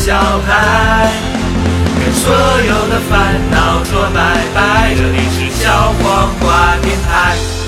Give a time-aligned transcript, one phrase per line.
[0.00, 1.12] 小孩，
[2.00, 4.94] 跟所有的烦恼说拜拜。
[4.94, 7.59] 这里是小黄瓜电台。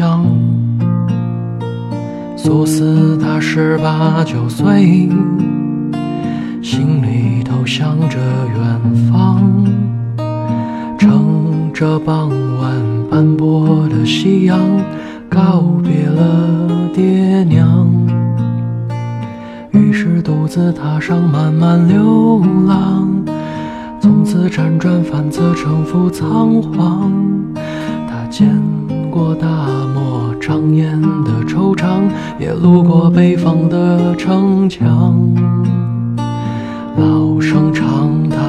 [0.00, 0.24] 花香。
[2.34, 5.08] 苏斯他十八九岁，
[6.62, 9.42] 心里头想着远方。
[10.98, 12.72] 乘着傍晚
[13.10, 14.58] 斑驳的夕阳，
[15.28, 17.86] 告别了爹娘。
[19.72, 23.06] 于是独自踏上漫漫流浪，
[24.00, 27.12] 从此辗转反侧，城府仓皇。
[27.54, 28.48] 他见
[29.10, 29.48] 过大
[30.10, 32.02] 漠长烟的惆怅，
[32.40, 35.16] 也路过北方的城墙。
[36.96, 38.40] 老生常谈，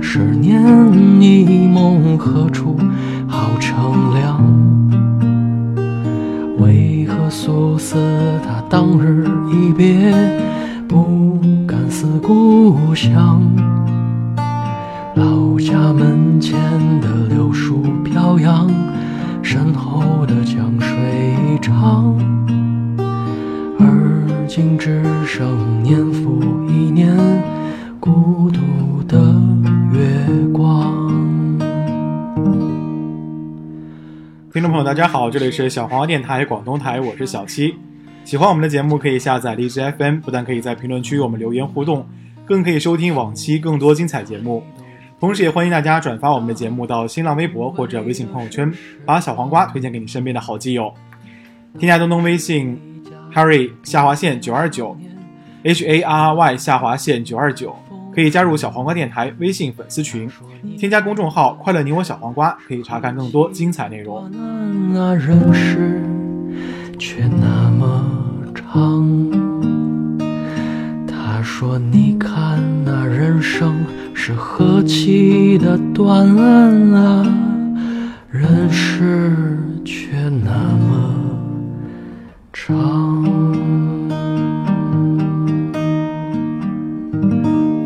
[0.00, 0.62] 十年
[1.20, 2.78] 一梦，何处
[3.26, 4.40] 好乘凉？
[6.58, 7.96] 为何苏斯
[8.46, 10.14] 他当日一别，
[10.86, 13.42] 不敢思故乡？
[15.16, 16.56] 老家门前
[17.00, 18.70] 的柳树飘扬，
[19.52, 20.96] 身后的江水
[21.60, 22.14] 长。
[23.80, 27.12] 而今只剩年复一年，
[27.98, 28.60] 孤独
[29.08, 29.18] 的
[29.92, 30.00] 月
[30.52, 30.94] 光。
[34.52, 37.74] 听众朋友，大家好，这里是小黄电台广东台，我是小七。
[38.22, 42.06] 喜欢我们的节目，可以下载荔枝 FM，不但可以在评论区与我们留言互动，
[42.44, 44.62] 更可以收听往期更多精彩节目。
[45.20, 48.72] 同时，也欢迎大家转发我们的节目到新浪微博或者微信朋友圈，
[49.04, 50.92] 把小黄瓜推荐给你身边的好基友。
[51.78, 52.80] 添加东东微信
[53.34, 54.96] Harry 下划线九二九
[55.62, 57.76] H A R R Y 下划线九二九，
[58.14, 60.26] 可以加入小黄瓜电台微信粉丝群，
[60.78, 64.28] 添加公众号“快乐你我小黄瓜”，可以查看更多精彩内容。
[64.92, 65.16] 那
[66.98, 68.04] 却那么
[68.54, 69.79] 长。
[71.40, 76.28] 他说：“你看那人生是何其的短
[76.92, 77.24] 啊，
[78.30, 81.40] 人世却那么
[82.52, 83.24] 长。”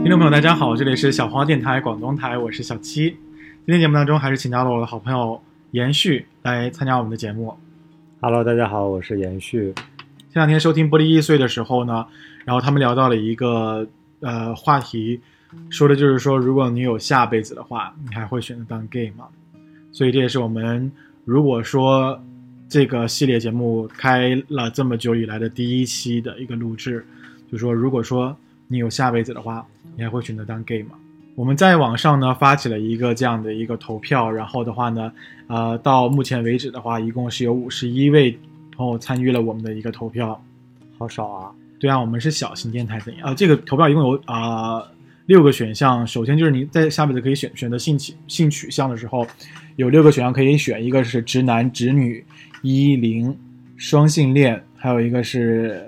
[0.03, 3.11] 听众朋友，大家好，这里是小黄电台广东台，我是小七。
[3.11, 3.19] 今
[3.67, 5.41] 天节目当中还是请到了我的好朋友
[5.71, 7.55] 延续来参加我们的节目。
[8.21, 9.73] Hello，大家好，我是延续。
[10.35, 12.05] 前两天收听玻璃易碎的时候呢，
[12.45, 13.87] 然后他们聊到了一个
[14.19, 15.21] 呃话题，
[15.71, 19.27] 说的就是说，如果你有下辈子的话，你还会选择当 gay 吗？
[19.93, 20.91] 所以这也是我们
[21.25, 22.21] 如果说
[22.69, 27.07] 这个系列节目开了这么久以来的第一期的一个录制，
[27.49, 29.65] 就说如果说你有下辈子的话，
[29.97, 30.97] 你还会选择当 gay 吗？
[31.37, 35.13] 我们在网上呢发起了一个这样的一个投票，然后的话呢，
[35.47, 38.37] 呃，到目前为止的话，一共是有五十一位
[38.77, 40.43] 朋友参与了我们的一个投票。
[40.97, 41.51] 好少啊！
[41.81, 43.29] 对啊，我们是小型电台怎样？
[43.29, 44.89] 啊，这个投票一共有啊、呃
[45.27, 46.07] 六个选项。
[46.07, 49.27] 首先就是你在下辈子可以选选择性取性取向的时候，
[49.77, 52.25] 有六个选项可以选，一个是直男、直女、
[52.63, 53.37] 一零、
[53.77, 55.83] 双性恋，还有一个是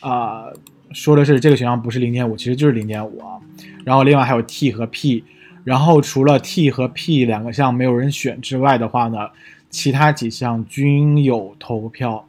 [0.00, 0.44] 啊、
[0.92, 3.40] 说的是这个选项不是零点五，其实就是零点五啊。
[3.84, 5.24] 然后另外还有 T 和 P，
[5.64, 9.30] 然后除了 T 和 P 两个项没有人选之外的话呢，
[9.70, 12.26] 其他几项均有投票。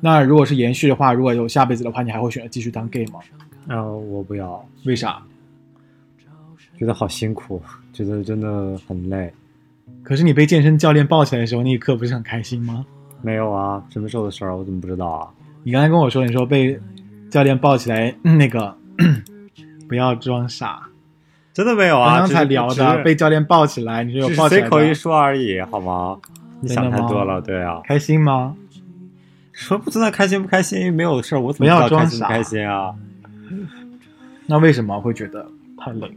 [0.00, 3.20] 那如果是延续的话，如果有下辈子的话，你还会选择继续当 gay 吗？
[3.68, 5.22] 啊、我不要，为啥？
[6.78, 7.60] 觉得好辛苦，
[7.92, 9.32] 觉得真的很累。
[10.02, 12.86] 可是你被健身教练抱起来的时候，那一刻不是很开心吗？
[13.20, 14.56] 没有啊，什么时候的事儿？
[14.56, 15.28] 我怎么不知道啊？
[15.62, 16.80] 你刚才跟我说，你说被
[17.30, 18.74] 教练抱起来，嗯那个
[19.86, 20.88] 不要装傻。
[21.52, 22.12] 真的没有啊！
[22.12, 26.16] 刚刚才聊的被教练抱起来，你说抱起来的随口一说而已，好吗？
[26.60, 27.80] 你想太多了，对啊。
[27.84, 28.56] 开心吗？
[29.52, 32.94] 说不知道开心不开心，没有事儿，我怎么知道开心不开心啊？
[34.46, 35.46] 那为什么会觉得
[35.76, 36.10] 太累？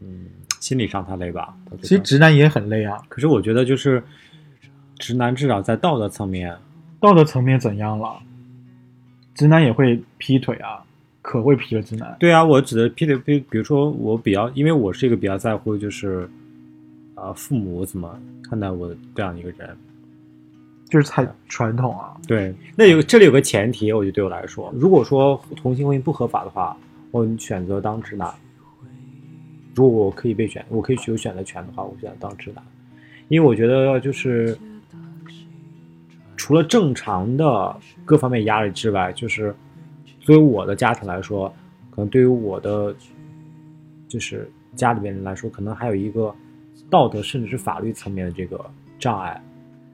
[0.00, 0.26] 嗯，
[0.60, 1.54] 心理上太累吧。
[1.82, 2.96] 其实直男也很累啊。
[3.08, 4.02] 可是我觉得就是
[4.98, 6.56] 直男至少在道德层面，
[7.00, 8.20] 道德层面怎样了？
[9.34, 10.82] 直男也会劈腿啊，
[11.22, 12.16] 可会劈了直男。
[12.18, 16.28] 对啊，我指的劈腿劈，比如说我比较，因为我是一个比较在乎就是，
[17.14, 19.76] 啊、父母怎么看待我这样一个人。
[20.90, 22.16] 就是太传统啊。
[22.26, 26.74] 对，那有这里有个前提，我觉得对我来说，如果说同性婚姻不合法的话，
[27.10, 28.32] 我选择当直男。
[29.74, 32.64] 如果我可以被选，我可以有选择权的话，我选择当直男，
[33.28, 34.58] 因为我觉得就是
[36.36, 39.54] 除了正常的各方面压力之外，就是
[40.20, 41.54] 作为我的家庭来说，
[41.90, 42.96] 可能对于我的
[44.08, 46.34] 就是家里边人来说，可能还有一个
[46.90, 48.64] 道德甚至是法律层面的这个
[48.98, 49.42] 障碍，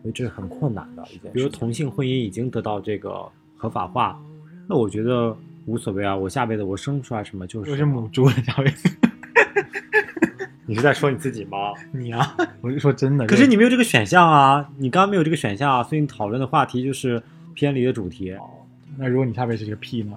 [0.02, 1.30] 所以这是很困难的一件事。
[1.32, 3.26] 比如同性婚姻已经得到这个
[3.56, 4.20] 合法化，
[4.68, 5.36] 那我觉得
[5.66, 8.88] 无所谓啊，我下辈子我生出来什么就是我是母猪的下辈子，
[10.66, 11.72] 你是在说你自己吗？
[11.92, 13.26] 你啊，我是说真的。
[13.26, 17.22] 可是你没有这个选项啊，你刚刚没有这个选项啊，所以你讨论的话题就是
[17.54, 18.34] 偏离的主题。
[18.96, 20.16] 那如果你下辈子是个屁呢？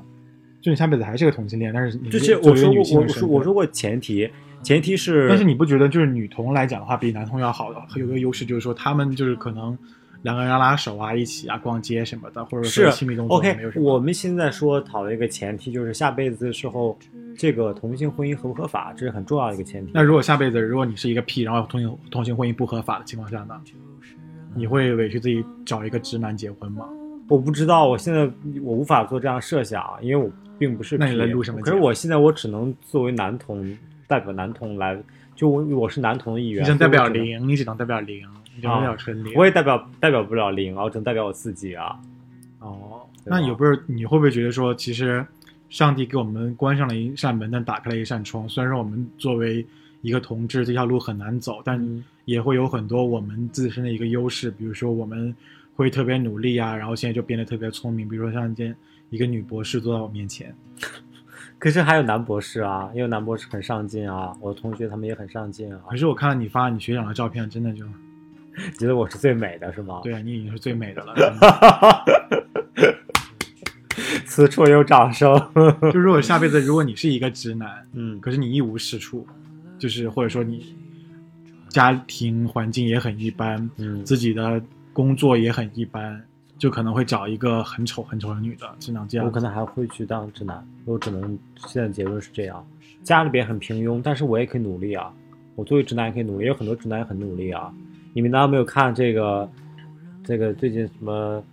[0.59, 4.29] 就你下辈子还是个同性恋，但是你就是我说过，我说我说过前提，
[4.63, 9.77] 前提是，但是你不觉得就是女同来讲的话，比男同要好的，有个优势就是说他们就是可能
[10.23, 13.79] 两个人拉拉手啊，一起啊逛街什么的，或者说是亲密动作没 OK 有什。
[13.79, 13.93] 么。
[13.93, 16.97] 我们现在说讨论一个前提，就是下辈子的时候，
[17.37, 19.91] 这个同性婚姻合不合法，这是很重要的一个前提。
[19.93, 23.55] 那如果下辈子如果你是一个 P，，然后同性同性婚姻不合法的情况下呢，
[24.55, 26.85] 你会委屈自己找一个直男结婚吗？
[27.29, 28.21] 我不知道，我现在
[28.63, 30.97] 我无法做这样设想，因为我并不是。
[30.97, 33.77] 那你来录什么可是我现在我只能作为男同
[34.07, 34.97] 代表男同来，
[35.35, 39.33] 就我我是男同的一员，你只能代表零，你只能代表零，你只能代表纯零。
[39.35, 41.99] 我也代表代表不了零啊，我只能代表我自己啊。
[42.59, 45.25] 哦，那有不是你会不会觉得说，其实
[45.69, 48.47] 上帝给我们关上了一扇门，但打开了一扇窗。
[48.49, 49.65] 虽然说我们作为
[50.01, 55.33] 一个同志这条路很难走，但嗯也会有很多我们自身的一个优势，比如说我们
[55.75, 58.07] 会特别努力啊，然后现在就变得特别聪明。
[58.09, 58.75] 比如说像今天
[59.09, 60.53] 一个女博士坐在我面前，
[61.59, 67.83] 可是还有男博士啊，因为男博士很上进啊，我的同学他们也很上进啊可，是我看到你发你学长的照片，真的就
[68.77, 70.01] 觉得我是最美的是吗？
[70.03, 71.15] 对啊，你已经是最美的了。
[74.25, 75.35] 此处有掌声。
[75.91, 79.25] 就如果下辈子如果你是一个直男，嗯，可是你一无是处，
[79.79, 80.75] 就是或者说你
[81.69, 84.61] 家庭环境也很一般，嗯自己的
[84.93, 86.23] 工作也很一般，
[86.57, 89.25] 就可能会找一个很丑很丑的女的，只能这样。
[89.25, 91.37] 我可能还会去当直男，我只能
[91.67, 92.65] 现在结论是这样。
[93.03, 95.13] 家里边很平庸，但是我也可以努力啊。
[95.55, 97.73] 我作为直男也可以努力，也有很多直男也很努力啊。
[98.13, 99.49] 你们难道没有看这个
[100.23, 101.43] 这个最近什么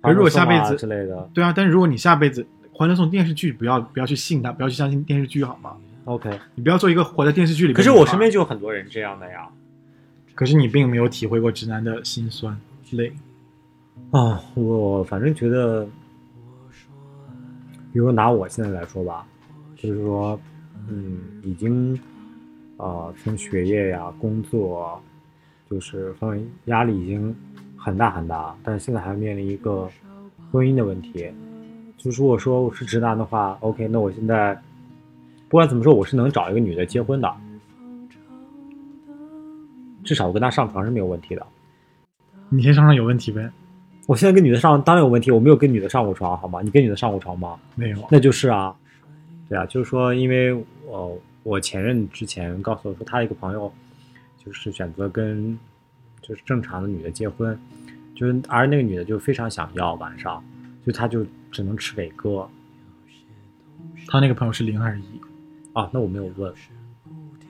[0.00, 2.42] 可如果下辈子之类的对啊，但是如果你下辈子
[2.72, 6.30] 《欢乐颂》电视剧，不要不要去信它，不要去相信电视剧好吗？，OK。
[6.54, 7.90] 你不要做一个活在电视剧里面可是。
[7.90, 9.48] 我身边就有很多人这样的呀。
[10.34, 12.58] 可是你并没有体会过直男的辛酸
[12.92, 13.12] 累。
[14.10, 15.86] 啊，我反正觉得，
[17.92, 19.24] 比如拿我现在来说吧，
[19.76, 20.38] 就是说，
[20.88, 21.96] 嗯，已经，
[22.76, 25.00] 呃，从学业呀、工作，
[25.70, 27.32] 就是方面压力已经
[27.76, 29.88] 很大很大，但是现在还面临一个
[30.50, 31.30] 婚姻的问题。
[31.96, 34.60] 就是如果说我是直男的话，OK，那我现在
[35.48, 37.32] 不管怎么说，我是能找一个女的结婚的，
[40.02, 41.46] 至少我跟她上床是没有问题的。
[42.48, 43.48] 你先上上有问题呗？
[44.10, 46.60] 我现在跟女的上当然有问题，我没有跟女的上过床，好吗？
[46.62, 47.56] 你跟女的上过床吗？
[47.76, 48.08] 没有。
[48.10, 48.74] 那就是啊，
[49.48, 50.52] 对啊，就是说，因为
[50.84, 53.72] 我我前任之前告诉我说，他的一个朋友
[54.44, 55.56] 就是选择跟
[56.20, 57.56] 就是正常的女的结婚，
[58.16, 60.42] 就是而那个女的就非常想要晚上，
[60.84, 62.50] 就他就只能吃伟哥
[64.08, 65.04] 他那个朋友是零还是一？
[65.72, 66.52] 啊，那我没有问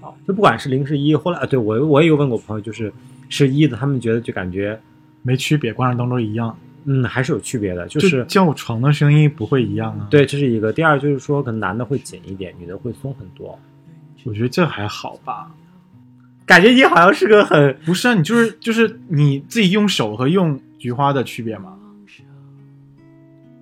[0.02, 2.92] 啊，就不管是零是一，后来啊，对我我也有问过朋友，就是
[3.30, 4.78] 是一的，他们觉得就感觉
[5.22, 10.72] 没区别，关上灯都一样，嗯还是有区别的，就是叫床的声音不会一样啊。，对，这是一个。
[10.72, 13.58] 第二就是说，可能男的会紧一点，女的会松很多。
[14.24, 15.50] 我觉得这还好吧。
[16.44, 21.76] 感觉你好像是个很不是啊，你就是就是你自己用手和用菊花的区别嘛。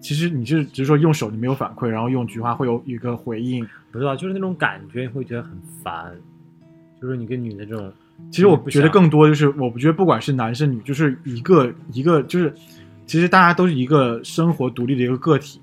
[0.00, 3.66] 其实你是只是说用手你没有反馈，然后用菊花会有一个回应。
[3.90, 5.50] 不知道，就是那种感觉，你会觉得很
[5.82, 6.14] 烦。
[7.00, 7.92] 就是你跟女的这种，
[8.30, 12.54] 其实我觉得更多就是，我不觉得不管是男是女，就是一个一个就是，
[13.06, 15.60] 其实大家都是一个生活独立的一个个体，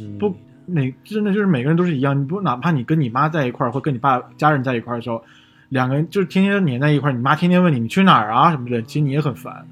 [0.00, 0.32] 嗯、不
[0.66, 2.18] 每真的就是每个人都是一样。
[2.18, 5.22] 你不哪怕你跟你妈在一块儿，或跟你爸家人在一块儿的时候，
[5.68, 9.66] 两个人就是天天黏在一块儿，你妈天天问你你去哪儿啊什么的，其实你也很烦。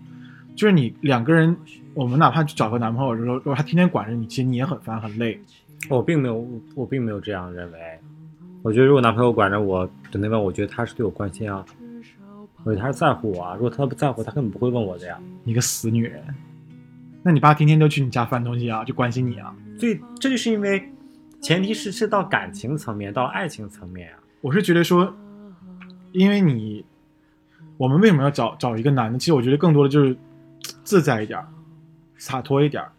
[0.57, 1.57] 就是你两个人，
[1.95, 5.41] 我们哪怕去找个男朋友的时候，如果他天天管着你，其实你也很烦很累。
[5.89, 7.79] 我并没有，我并没有这样认为。
[8.63, 11.65] 我觉得如果男朋友管着我的那边，我觉得他是对我关心啊，
[12.65, 13.55] 我觉得他是在乎我啊。
[13.55, 15.19] 如果他不在乎，他根本不会问我的呀。
[15.45, 16.23] 你个死女人！
[17.23, 19.55] 那你爸天天都去你家翻东西啊，就关心你啊。
[19.79, 20.83] 所以这就是因为，
[21.41, 24.19] 前提是是到感情层面，到爱情层面啊。
[24.41, 25.15] 我是觉得说，
[26.13, 26.85] 因为你，
[27.77, 29.19] 我们为什么要找找一个男的？
[29.19, 30.17] 其实我觉得更多的就是，
[30.85, 31.47] 自在一点儿，
[32.19, 32.93] 洒脱一点儿，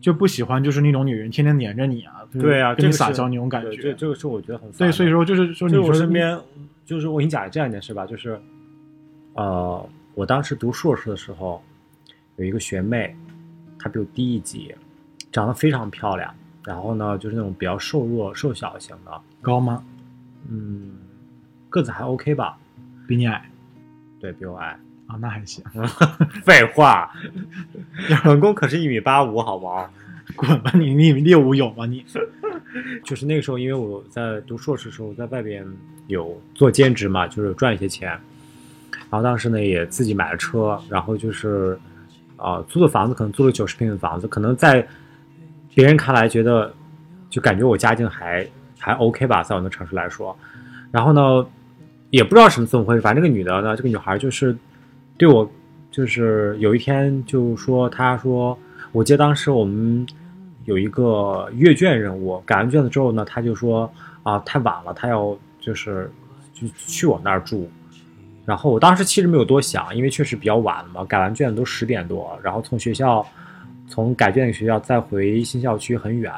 [0.00, 3.76] 就不喜欢就是那种女人天天黏着你啊，对啊，跟你撒娇那种感觉。
[3.76, 6.38] 这这个是我觉得很对，所以说就是说你就是我说身边，
[6.84, 8.40] 就是我跟你讲这样一件事吧，就是，
[9.34, 11.62] 呃，我当时读硕士的时候，
[12.36, 13.14] 有一个学妹，
[13.78, 14.74] 她比我低一级，
[15.32, 16.34] 长得非常漂亮，
[16.64, 19.82] 然后呢，就是那种比较瘦弱、瘦小型的，高吗？
[20.48, 20.92] 嗯，
[21.68, 22.58] 个子还 OK 吧，
[23.06, 23.50] 比你矮
[24.18, 24.78] 对比我矮。
[25.06, 25.64] 啊，那还行。
[26.46, 27.12] 废话，
[28.24, 29.90] 本宫可是一米八五，好吗？
[30.36, 30.94] 滚吧你！
[30.94, 32.04] 你以为猎物有吗你？
[33.02, 35.66] 就是那个时候，因为我在读硕士的时候，在外边
[36.06, 38.16] 有做兼职嘛，就是赚一些钱。
[39.10, 41.76] 然后当时呢，也自己买了车，然后就是，
[42.36, 44.86] 啊、租的房子可能租了九十平的房子，可能在
[45.74, 46.72] 别人看来觉得，
[47.28, 48.48] 就感觉我家境还
[48.78, 50.36] 还 OK 吧，在我那城市来说。
[50.92, 51.44] 然后呢，
[52.10, 54.56] 也不知道什么怎么回事，反正这个女的呢，这个女孩就是
[55.18, 55.50] 对我，
[55.90, 58.56] 就是有一天就说，她说，
[58.92, 60.06] 我记得当时我们
[60.66, 66.08] 有一个阅卷任务，改完卷子之后呢，她就说啊、太晚了，她要就是
[66.52, 67.68] 就去我那儿住。
[68.44, 73.24] 然后我当时其实没有多想，因为确实比较晚了嘛，改完卷子都十点多，然后从学校
[73.86, 76.32] 从改卷的学校再回新校区很远。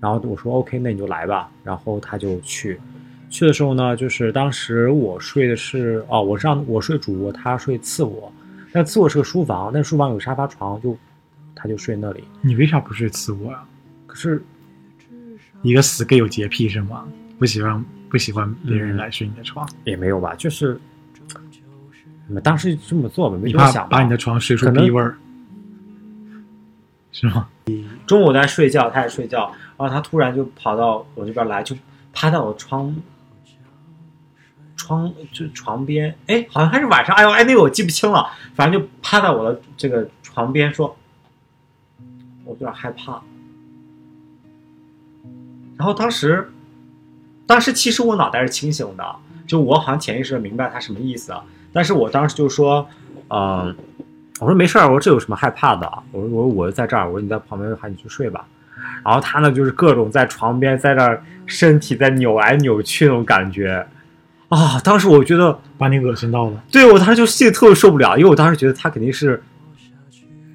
[0.00, 1.48] 然后我说 OK，那你就来吧。
[1.64, 2.78] 然后他就去，
[3.30, 8.32] 去的时候呢，就是当时我睡的是哦，我上我睡主卧，他睡次卧。
[8.72, 10.96] 那次卧是个书房，那书房有沙发床，就
[11.54, 12.24] 他就睡那里。
[12.42, 13.64] 你为啥不睡次卧呀？
[14.06, 14.42] 可是
[15.62, 17.06] 一个死 gay 有洁癖是吗？
[17.38, 20.78] 不喜欢不喜欢别人来睡你的床，也没有吧，就是
[22.26, 25.16] 你们当时就这么做吧，没多想把你的床睡出可能逼味儿，
[27.12, 27.48] 是吗？
[28.06, 31.76] 中午我在睡觉，他也睡觉，然后他突然就跑到我这边来，就
[32.12, 32.94] 趴在我窗
[34.76, 40.96] 窗就床边，哎，好像还是晚上，哎呦哎，那个我记不清了，反正就趴在我的这个床边说，
[42.44, 43.20] 我有点害怕。
[45.76, 46.50] 然后当时，
[47.46, 49.16] 当时其实我脑袋是清醒的，
[49.46, 51.34] 就我好像潜意识地明白他什么意思，
[51.76, 52.88] 但是我当时就说，
[53.28, 53.76] 嗯、
[54.40, 55.86] 我说没事儿，我说这有什么害怕的？
[56.10, 58.46] 我说我说我就在这儿，我说你在旁边，喊你去睡吧。
[59.04, 63.86] 然后他呢就是各种在床边在那儿身体在扭来扭去那种感觉
[64.48, 64.80] 啊！
[64.82, 69.42] 当时我觉得，把你恶心到了，对我当时就心里特别受不了，因为我当时觉得他肯定是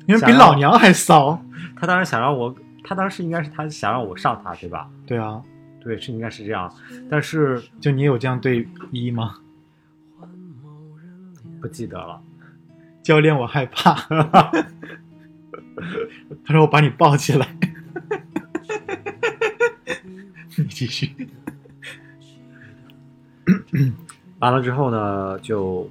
[0.07, 1.39] 因为比老娘还骚。
[1.79, 4.87] 他当时想让我，他当时应该是他想让我上他，对吧？
[5.05, 5.39] 对啊，
[5.83, 6.73] 对，是应该是这样，
[7.11, 9.35] 但是就你有这样对一吗？
[11.61, 12.21] 不记得了。
[13.03, 13.93] 教练，我害怕。
[16.43, 17.47] 他说：“我把你抱起来。”
[20.57, 21.09] 你继续。
[24.39, 25.89] 完了之后呢，就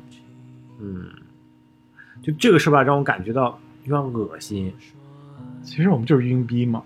[0.80, 1.08] 嗯，
[2.22, 4.72] 就这个事吧，让我感觉到有点恶心，
[5.62, 6.82] 其实我们就是晕逼嘛。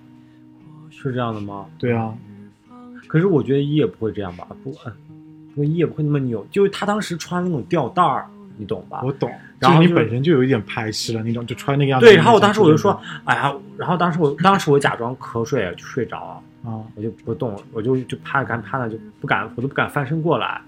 [0.91, 1.67] 是这样的吗？
[1.79, 2.17] 对啊，
[3.09, 4.93] 可是我觉得一也不会这样吧，不，嗯，
[5.51, 9.01] 不过一也不会那么扭，就是他当时穿那种吊带儿，你懂吧？
[9.05, 9.31] 我懂。
[9.59, 12.07] 然后你本身就有一点排斥了那种，就穿那个样子。
[12.07, 16.19] 对，然后我当时我就说，哎呀，然后当时我当时我假装瞌睡就睡着
[16.65, 20.61] 了，啊，我就不动，我就就趴着干趴着就不敢，我都不敢翻身过来，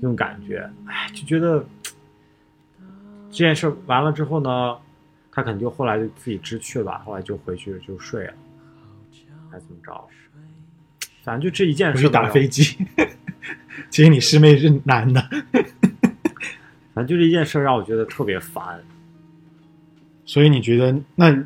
[0.00, 1.64] 那种感觉，哎，就觉得
[3.30, 4.76] 这件事完了之后呢，
[5.30, 8.32] 他可能就后来就自己知趣了吧，后来就回去就睡了，
[9.50, 10.04] 还怎么着？
[11.22, 12.76] 反正就这一件事去事，打飞机。
[13.90, 15.22] 其实你师妹是男的，
[16.94, 18.82] 反正就这件事让我觉得特别烦。
[20.24, 21.44] 所以你觉得那？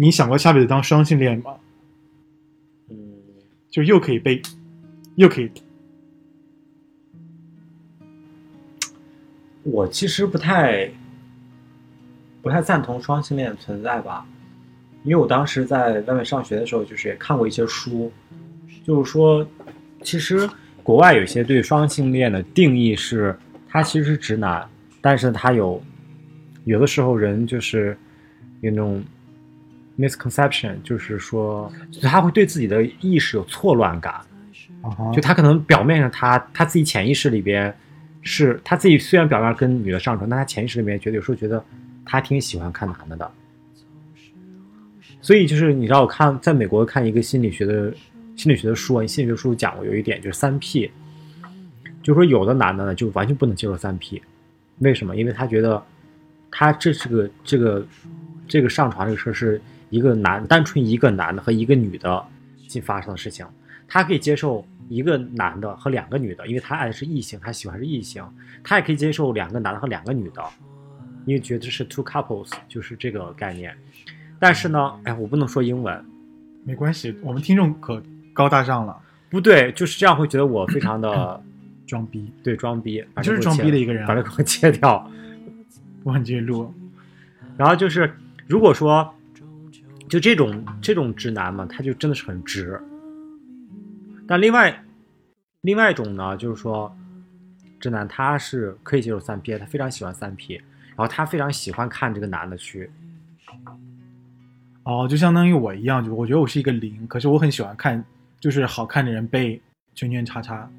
[0.00, 1.56] 你想过下辈子当双性恋吗？
[2.88, 2.96] 嗯，
[3.68, 4.40] 就又可以被，
[5.16, 5.50] 又可以
[9.64, 10.88] 我其实不太
[12.40, 14.24] 不太赞同双性恋存在吧，
[15.02, 18.12] 因为我当时在外面上学的时候，就是也看过一些书，
[18.84, 19.44] 就是说，
[20.02, 20.48] 其实
[20.84, 23.36] 国外有些对双性恋的定义是，
[23.68, 24.66] 他其实是直男，
[25.00, 25.82] 但是他有
[26.64, 27.96] 有的时候人就是
[28.60, 29.02] 有那种
[29.98, 31.70] misconception，就是说
[32.02, 34.14] 他会对自己的意识有错乱感，
[35.12, 37.74] 就他可能表面上他他自己潜意识里边
[38.22, 41.62] 是他自己虽然表面上跟女的上床，但他潜意识里面觉得有时候觉得
[42.04, 43.30] 他挺喜欢看男的的。
[45.20, 47.92] 所以就是你知道，我看在美国看一个心理学的
[48.36, 50.90] 心理学的书啊，心理学书讲过有一点就是三 P，
[52.08, 54.22] 就说有的男的呢就完全不能接受三 P，
[54.78, 55.14] 为什么？
[55.14, 55.82] 因为他觉得
[56.50, 57.86] 他这是个这个
[58.48, 59.60] 这个上床这个事儿是
[59.90, 62.24] 一个男单纯一个男的和一个女的
[62.66, 63.46] 进发生的事情，
[63.86, 68.24] 他可以接受一个男的和两个女的，因为他爱的是异性，他喜欢是异性，
[68.64, 70.42] 他也可以接受两个男的和两个女的，
[71.26, 73.76] 因为觉得是 two couples，就是这个概念。
[74.38, 76.02] 但是呢，哎，我不能说英文，
[76.64, 78.96] 没关系，我们听众可高大上了，
[79.28, 81.42] 不对，就是这样会觉得我非常的
[81.88, 85.10] 装逼，对装逼，把就是装逼的一个人啊把这个给我切掉。
[86.04, 86.72] 我很记录。
[87.56, 88.14] 然后就是，
[88.46, 89.12] 如果说
[90.08, 92.80] 就这种这种直男嘛，他就真的是很直。
[94.28, 94.84] 但另外
[95.62, 96.94] 另外一种呢，就是说
[97.80, 102.88] 直男他是可以接受三 P，他非常喜欢三 P，然后他非常喜欢看这个男的去，
[104.84, 108.02] 哦，就相当于我一样，就我觉得我是一个零，可是我很喜欢看，
[108.38, 109.60] 就是好看的人被
[109.94, 110.70] 圈圈叉叉，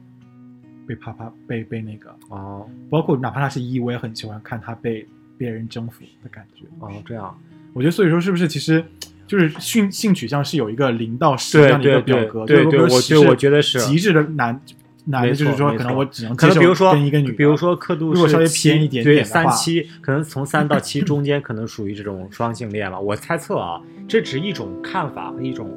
[0.90, 6.66] 被啪啪被被那个，哦包括哪怕他是一，我也很喜欢看他被别人征服的感觉。
[6.80, 7.40] 哦这样，
[7.74, 8.84] 我觉得所以说是不是其实
[9.28, 12.44] 就是性性取向是有一个零到十对这样的一个表格？
[12.48, 14.60] 对对对，对十是我觉得是极致的男
[15.06, 23.00] 男的，就是说可能我只能接受可能比如说跟一个女，比如说刻度如果稍微偏一点对点的话三七，可能从三到七中间可能属于这种双性恋了。
[23.00, 25.70] 我猜测啊，这只是一种看法和一种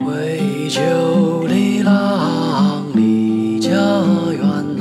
[0.00, 2.83] 为救的郎
[3.74, 3.80] 家
[4.32, 4.73] 园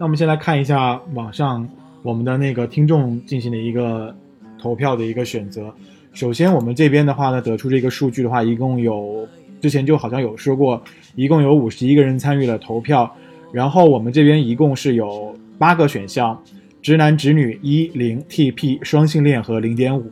[0.00, 1.68] 那我们先来看一下网上
[2.02, 4.14] 我们的那个听众进行的一个
[4.58, 5.70] 投票的一个选择。
[6.14, 9.28] 首先，我们这边的话呢，得出这个数据的话，一共有
[9.60, 10.82] 之前就好像有说过，
[11.16, 13.14] 一共有五十一个人参与了投票。
[13.52, 16.42] 然后我们这边一共是有八个选项：
[16.80, 20.10] 直男、直女、一、零、TP、双性恋和零点五。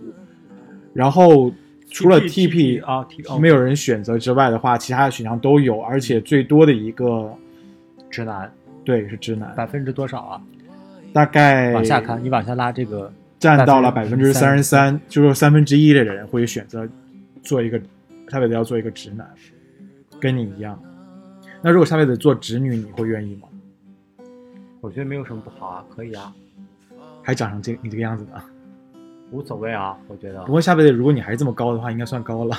[0.93, 1.51] 然后
[1.91, 3.09] 除了 TP 啊
[3.41, 7.35] 没有人选择之外的话，其他的选项都有，而且最多的一个
[8.11, 8.53] 直男
[8.89, 10.43] 对是直男，百分之多少啊？
[11.13, 16.89] 大概往下看，你往下拉这个占到了百分之三十33%三，就是三分之一的人会选择
[17.43, 17.79] 做一个
[18.31, 19.29] 下辈子要做一个直男，
[20.19, 20.83] 跟你一样。
[21.61, 23.49] 那如果下辈子做直女，你会愿意吗？
[24.81, 26.35] 我觉得没有什么不好啊，可以啊，
[27.23, 28.43] 还长成这你这个样子呢？
[29.31, 30.53] 无所谓啊，我觉得不。
[30.53, 32.57] 过下辈子如果你还是这么高的话，应该算高了。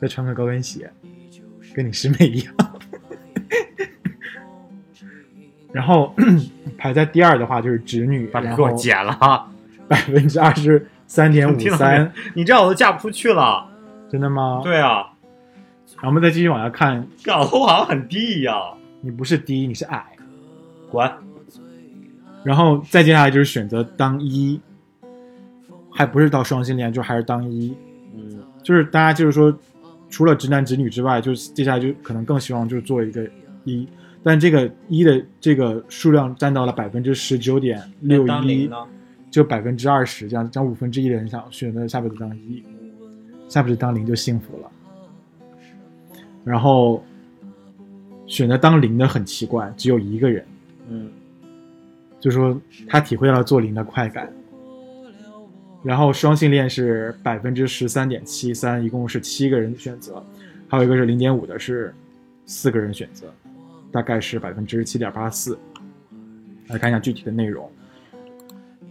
[0.00, 0.88] 再穿个高跟鞋，
[1.74, 2.54] 跟你师妹一样。
[5.74, 6.14] 然后
[6.78, 9.44] 排在第二的话就是直女，把给我剪了啊！
[9.88, 12.12] 百分之二十三点五三？
[12.34, 13.66] 你这样我都嫁不出去了。
[14.08, 14.60] 真的吗？。
[14.62, 15.10] 对啊，
[15.96, 18.56] 然后我们再继续往下看，搞得我好像很低一样。
[19.00, 20.04] 你不是低，你是矮。
[20.92, 21.10] 滚！
[22.44, 24.60] 然后再接下来就是选择当一，
[25.90, 27.76] 还不是到双性恋，就还是当一，
[28.14, 29.52] 嗯，就是大家就是说，
[30.08, 33.26] 除了直男直女之外，就是接下来就可能更希望就是做一个
[33.64, 33.88] 一，
[34.24, 38.68] 但这个一的这个数量占到了百分之十九点六一？
[39.30, 42.62] 就百分之二十，这样将五分之一的人想选择下辈子当一，
[43.48, 44.70] 下辈子当零就幸福了。
[46.44, 47.04] 然后
[48.28, 50.46] 选择当零的很奇怪，只有一个人。
[50.88, 51.10] 嗯，
[52.20, 52.56] 就说
[52.86, 54.32] 他体会到了做零的快感。
[55.82, 60.24] 然后双性恋是百分之十三点七三，一共是七个人选择，
[60.68, 61.92] 还有一个是零点五的是
[62.46, 63.26] 四个人选择，
[63.94, 65.56] 大概是百分之七点八四。
[66.66, 67.70] 来看一下具体的内容。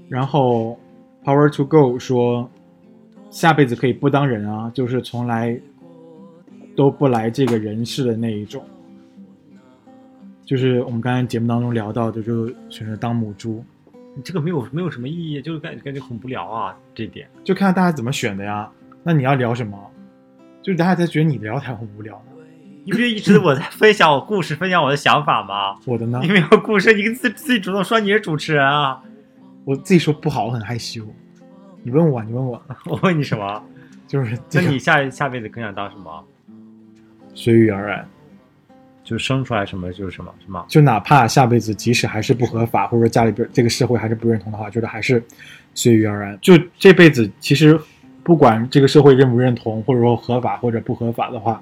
[0.08, 0.80] 然后
[1.26, 2.50] Power to Go 说，
[3.30, 5.60] 下辈子可以不当人啊，就是从来
[6.78, 8.64] 都不来这个人世的那一种。
[10.46, 13.64] 就是我们刚才节目当中聊到的，就选择当母猪，
[14.16, 17.28] 你这个没有没有什么意义，就是感感觉很无聊啊，这点。
[17.44, 18.72] 就看大家怎么选的呀。
[19.04, 19.78] 那你要聊什么？
[20.62, 22.33] 就是大家在觉得你聊才很无聊呢。
[22.86, 25.78] 你不就一直我在分享我故事，分享我的想法吗？
[25.86, 29.02] 我的呢你，没有故事，你自自己主动说你是主持人啊？
[29.64, 31.06] 我自己说不好，我很害羞。
[31.82, 33.64] 你问我，你问我， 我问你什么？
[34.08, 36.24] 就是这个那你下下辈子更想当什么？
[37.34, 38.06] 随遇而安。
[39.04, 40.66] 就生出来什么就是什么，是吗？
[40.70, 45.22] 就哪怕下辈子即使还是不合法，或者说家里边这个社会还是不认同的话，觉得还是
[45.74, 46.40] 随遇而安。
[46.42, 47.78] 就这辈子，其实
[48.24, 51.62] 不管这个社会认不认同，或者说合法或者不合法的话，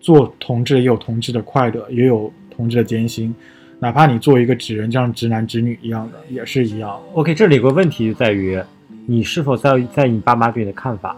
[0.00, 3.34] 做同志也有同志的快乐，也有同志的艰辛。
[3.80, 7.00] 哪怕你做一个纸人，就像直男直女一样的，也是一样。
[7.14, 8.60] OK，这里有个问题就在于，
[9.06, 11.16] 你是否在在意你爸妈对你的看法？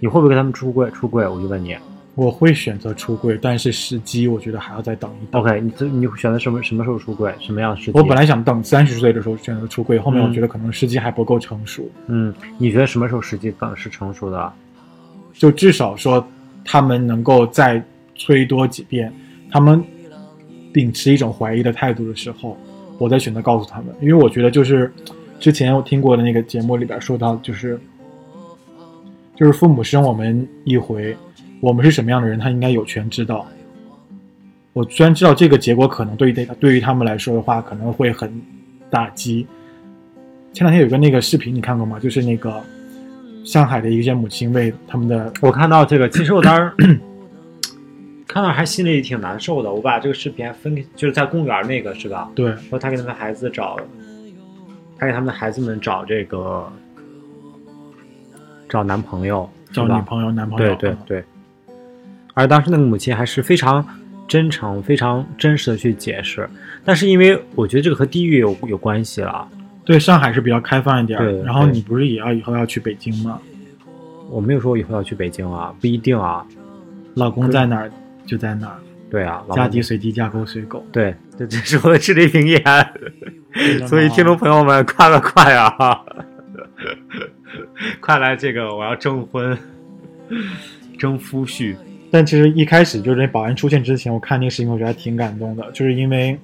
[0.00, 0.90] 你会不会跟他们出柜？
[0.90, 1.76] 出柜，我就问你。
[2.16, 5.40] 我会选择出柜，但是时机我觉得还要再等一等。
[5.40, 7.32] OK，你这你选择什么什么时候出柜？
[7.38, 7.92] 什么样的时机？
[7.98, 14.52] 我本来想等三十岁的时候选择出柜，后面我嗯觉得可能时机还不够成熟，嗯，你觉得什么时候时机等是成熟的？
[15.32, 16.26] 就至少说
[16.64, 17.82] 他们能够再
[18.14, 19.12] 催多几遍，
[19.50, 19.82] 他们
[20.72, 22.56] 秉持一种怀疑的态度的时候，
[22.98, 24.92] 我再选择告诉他们，因为我觉得就是
[25.38, 27.80] 之前我听过的那个节目里边说到，就是
[29.34, 31.16] 就是父母生我们一回，
[31.60, 33.46] 我们是什么样的人，他应该有权知道。
[34.72, 38.30] 我虽然知道这个结果可能对于对于他们来说的话可能会很
[38.88, 39.44] 打击。
[40.52, 41.98] 前两天有个那个视频你看过吗？
[41.98, 42.62] 就是那个
[43.50, 47.00] 上海的一些母亲为他们的我看到这个，其实我当时
[48.28, 49.72] 看到还心里挺难受的。
[49.72, 52.30] 我把这个视频还分给，就是在公园那个是吧？
[52.32, 53.76] 对说他给他们孩子找，
[54.96, 56.72] 他给他们的孩子们找这个
[58.68, 61.24] 找男朋友，找女朋友、男朋友，嗯对对对。
[62.34, 63.84] 而当时那个母亲还是非常
[64.28, 66.48] 真诚、非常真实的去解释，
[66.84, 69.48] 但是因为我觉得这个和地域有有关系了，
[69.90, 71.18] 对，上海是比较开放一点。
[71.42, 73.40] 然后你不是也要以后要去北京吗？
[74.28, 76.46] 我没有说我以后要去北京啊，不一定啊。
[77.14, 77.90] 老公在哪儿
[78.24, 78.78] 就在哪儿，
[79.10, 80.86] 对啊，老嫁鸡随鸡，嫁狗随狗。
[80.92, 82.62] 对，这这是我的至理名言。
[83.88, 86.00] 所以听众朋友们，快了快啊！
[88.00, 89.58] 快来这个，我要征婚，
[91.00, 91.74] 征夫婿。
[92.12, 96.38] 但其实一开始就是那保安出现之前，我看那个视频，我觉得还挺感动的，就是因为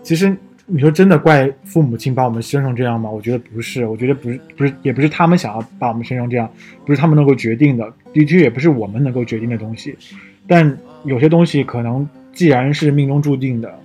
[0.00, 0.32] 其实
[0.66, 3.10] 你说真的怪父母亲把我们生成这样吗？
[3.10, 6.50] 我觉得不是，我觉得不是，不是，也不是他们想要把我们生成这样，
[6.86, 9.96] 不是他们能够决定的，的确也不是我们能够决定的东西。
[10.46, 13.78] 但有些东西可能既然是命中注定的，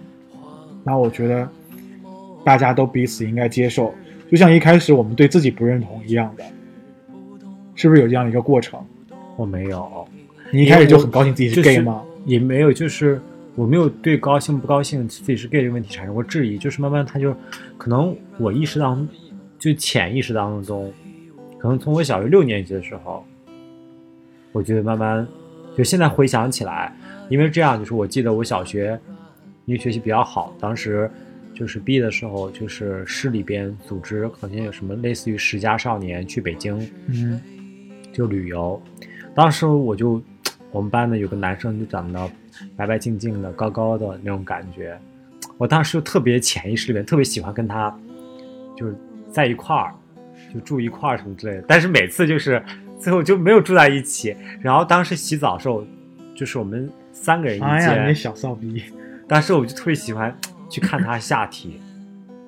[0.83, 1.47] 那我觉得
[2.43, 3.93] 大家都彼此应该接受，
[4.31, 6.43] 就像一开始我们对自己不认同一样的，
[7.75, 8.79] 是不是有这样一个过程？
[9.35, 10.07] 我没有，
[10.51, 12.01] 你一开始就很高兴自己是就是 gay 吗？
[12.25, 13.21] 也没有，就是
[13.59, 17.35] 我没有对高兴不高兴自己是 gay 这个问题产生过质疑，就是慢慢他就
[17.77, 19.09] 可能我意识当中，
[19.59, 20.89] 就潜意识当中，
[21.59, 23.21] 可能从我小学六年级的时候，
[24.53, 25.27] 我觉得慢慢
[25.75, 26.95] 就现在回想起来，
[27.27, 28.97] 因为这样就是我记得我小学
[29.65, 31.11] 因为学习比较好，当时
[31.53, 37.41] 就是毕业的时候，就是市里边组织好像有什么类似于十佳少年去北京，嗯，
[38.13, 38.81] 就旅游。
[39.35, 40.21] 当时我就，
[40.71, 42.31] 我们班呢有个男生就长得
[42.75, 44.97] 白白净净的、高高的那种感觉，
[45.57, 47.95] 我当时就特别潜意识里面特别喜欢跟他，
[48.75, 48.95] 就是
[49.31, 49.93] 在一块儿，
[50.53, 51.63] 就住一块儿什么之类的。
[51.67, 52.63] 但是每次就是
[52.99, 54.35] 最后就没有住在一起。
[54.61, 55.83] 然后当时洗澡的时候，
[56.35, 58.83] 就是我们三个人一哎呀，你间，那小骚逼，
[59.27, 60.35] 当时我就特别喜欢
[60.69, 61.79] 去看他下体，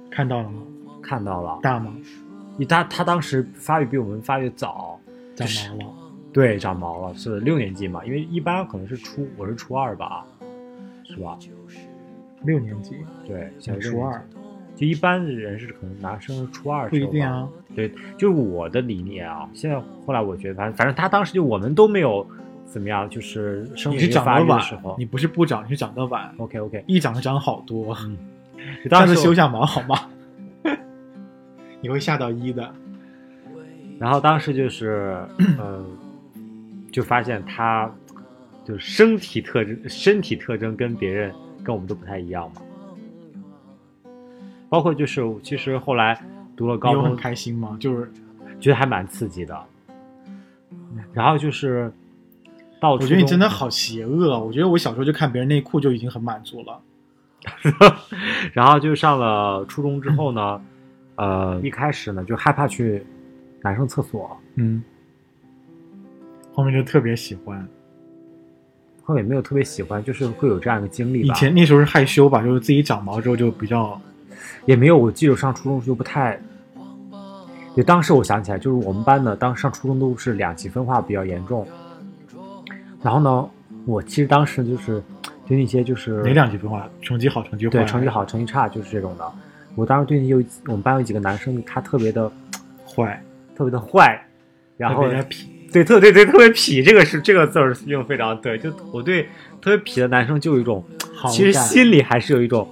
[0.10, 0.62] 看到了吗？
[1.02, 1.93] 看到了，大吗？
[2.54, 5.00] 因为他他当时发育比我们发育早，
[5.36, 6.01] 长就是毛了。
[6.34, 10.26] 对，长毛了，是六年级嘛，因为一般可能是初，我是初二吧，
[11.04, 11.38] 是吧？
[12.44, 12.96] 六年级
[13.28, 14.26] 对，小你初二
[14.76, 17.17] 就一般的人是可能男生是初二不一时候吧。
[17.17, 17.50] 定啊。
[17.76, 19.48] 对，就是我的理念啊。
[19.54, 22.26] 现在后来我觉得，反正反正他当时就我们都没有
[22.65, 24.96] 怎么样，就是生你是理发长得晚育的时候，。
[24.98, 26.34] 你不是不长，你是长得晚。
[26.38, 27.96] OK OK，一长就长好多，
[28.84, 29.96] 你 当时修下毛好吗？
[31.82, 32.74] 你会吓到一的。
[34.00, 35.24] 然后当时就是，
[35.60, 35.86] 呃，
[36.91, 37.89] 就发现他
[38.65, 42.62] 就是身体特征，身体特征跟别人跟我们都不太一样嘛。
[44.69, 46.21] 包括就是，其实后来
[46.56, 47.75] 读了高中很，开心吗？
[47.80, 48.12] 就是
[48.60, 49.58] 觉得还蛮刺激的。
[51.13, 51.91] 然后就是
[52.80, 54.39] 到我觉得你真的好邪恶。
[54.39, 56.80] 我觉得我小时候就看别人内裤就已经很满足了。
[58.54, 60.62] 然后就上了初中之后呢，
[61.15, 63.04] 呃，一开始呢就害怕去
[63.62, 64.82] 男生厕所，嗯，
[66.54, 67.68] 后面就特别喜欢。
[69.04, 71.34] 后面也没有特别喜欢，就是会有这样一个经历吧。
[71.34, 74.00] 以前那时候是害羞吧，就是自己长毛之后就比较
[74.66, 76.40] 也没有，我记得上初中就不太。
[77.74, 81.66] 对，当时我想起来，就是我们班的，当时上初中都是两极分化比较严重。
[83.02, 83.50] 然后呢，
[83.86, 85.02] 我其实当时就是
[85.48, 86.88] 对那些就是哪两极分化？
[87.02, 87.72] 成绩好，成绩坏。
[87.72, 89.30] 对成绩好、成绩差，就是这种的。
[89.76, 92.32] 我当时对有我们班有几个男生，他特别的
[92.86, 93.22] 坏，
[93.56, 94.22] 特别的坏，
[94.78, 95.08] 然后
[95.71, 98.57] 对，特对对特别痞，这个是这个字儿用得非常对。
[98.57, 99.23] 就我对
[99.62, 100.84] 特别痞的男生就有一种，
[101.29, 102.67] 其实心里还是有一种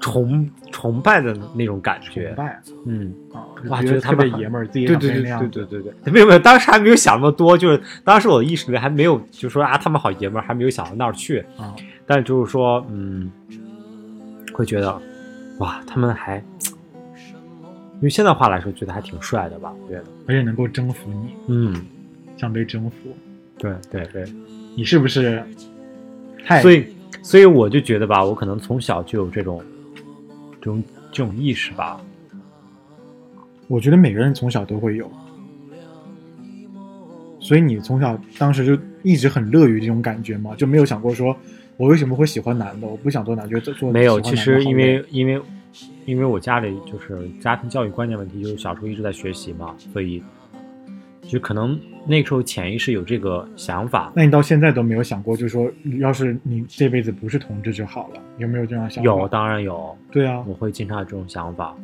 [0.00, 2.36] 崇崇拜的那种感觉崇。
[2.36, 11.40] 拜嗯，啊，哇觉得他们爷们儿，自己对对对对对对对，没有没有，当时还没有想那么多，就是当时我的意识里面还没有，就说啊他们好爷们儿，还没有想到那儿去。
[11.58, 11.74] 啊，
[12.06, 13.30] 但就是说，嗯，
[14.52, 15.00] 会觉得，
[15.58, 16.42] 哇，他们还，
[18.00, 19.72] 用现在话来说，觉得还挺帅的吧？
[19.84, 21.74] 我觉得，而且能够征服你，嗯，
[22.40, 23.14] 像被征服，
[23.58, 24.24] 对对对，
[24.74, 25.44] 你是不是
[26.42, 26.62] 太？
[26.62, 26.86] 所以
[27.22, 29.62] 所以我就觉得吧，我可能从小就有这种
[30.58, 32.00] 这种这种意识吧。
[33.68, 35.12] 我觉得每个人从小都会有，
[37.38, 40.56] 所以你从小当时就一直很乐于这种感觉嘛？
[40.56, 41.36] 就没有想过说，
[41.76, 42.86] 我为什么会喜欢男的？
[42.86, 45.38] 我不想做男的，做做没有，其实因为因为
[46.06, 50.22] 因为我家里就是家庭教育观念问题，就是小时候一直在学习嘛，所以
[51.22, 54.12] 就可能那个时候潜意识有这个想法。
[54.14, 59.04] 那你到现在都没有想过，就是说，要是你这辈子不是同志就好了，有没有这样想法？
[59.04, 61.76] 有，当然有，对啊，我会经常有这种想法。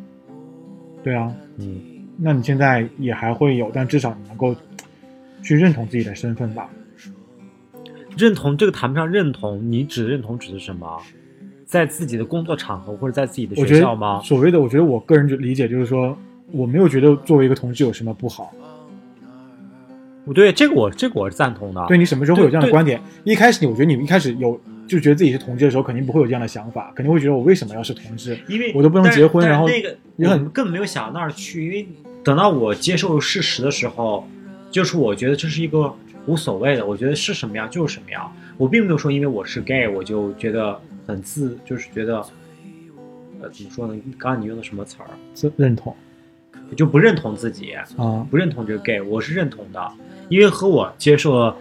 [1.03, 1.33] 对啊。
[1.59, 1.81] 嗯，
[2.17, 4.55] 那你现在也还会有，但至少你能够
[5.43, 6.69] 去认同自己的身份吧？
[8.17, 11.01] 认同这个谈不上认同，你指认同指的是什么？
[11.67, 14.21] 在自己的工作场合或者在自己的学校吗？
[14.23, 16.17] 所谓的，我觉得我个人就理解就是说，
[16.53, 18.53] 我没有觉得作为一个同志有什么不好。
[20.27, 21.83] 不对，这个我这个我是赞同的。
[21.87, 23.01] 对你什么时候会有这样的观点？
[23.23, 28.37] 一开始你，我觉得你一开始有就觉得自己是同志的时候，肯定不会有这样的想法，肯定会觉得我为什么要是同志？
[28.49, 31.87] 因为我都不能结婚然后那个也很我根本没有想到那儿去，因为
[32.25, 34.27] 等到我接受事实的时候，
[34.71, 35.95] 就是我觉得这是一个
[36.27, 42.17] 无所谓的，我觉得是什么样就是什么样，我并没有说因为我是 gay 我就觉得很自，就是觉得，
[43.41, 43.95] 呃，怎么说呢？
[44.19, 45.07] 刚刚你用的什么词儿？
[45.35, 45.97] 自认同我
[46.75, 49.93] 就不认同自己，啊，不认同这个 gay，我是认同的，
[50.29, 51.55] 因为和我接受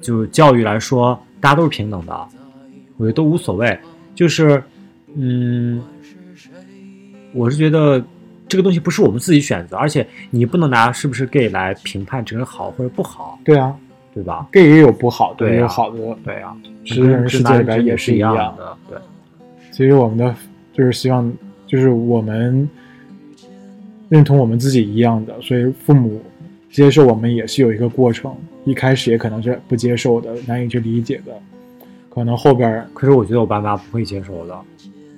[0.00, 2.28] 就是教育来说，大家都是平等的，
[2.96, 3.78] 我觉得都无所谓。
[4.14, 4.62] 就是，
[5.14, 5.82] 嗯，
[7.32, 8.02] 我是觉得
[8.46, 13.74] 这个东西不是我们自己选择，而且你不能拿是不是 gay 来评判这个人好或者不好，对啊
[14.12, 18.54] 对吧？，gay 也有不好的，也有好的，对啊，是人世界里边也是一样一样。
[18.56, 18.98] 的，对。
[19.70, 20.34] 其实我们的
[20.72, 21.32] 就是希望，
[21.66, 22.68] 就是我们
[24.10, 26.20] 认同我们自己一样的，所以父母
[26.70, 31.32] 接受我们也是有一个过程，一开始也可能是不接受的，难以去理解的，
[32.10, 34.60] 可能后边儿可是我觉得我爸妈不会接受的，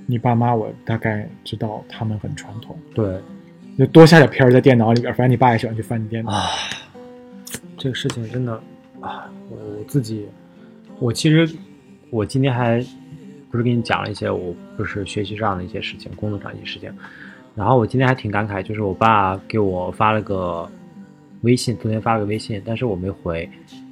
[0.07, 3.19] 你爸妈我大概知道他们很传统，对。
[3.79, 6.31] 就多下点片儿在电脑里边儿，反正你爸也喜欢去翻你电脑。
[6.31, 6.51] 啊，
[7.79, 8.53] 这个事情真的
[9.01, 10.27] 啊，我我自己，
[10.99, 11.51] 我其实
[12.11, 12.85] 我今天还
[13.51, 16.93] 不是跟你讲了一些我不是学习上的一些事情，工作上一些事情，
[17.55, 20.69] 然后我今天还挺感慨，就是我爸给我发了个
[21.43, 23.49] 微信，昨天发了个微信，但是我没回，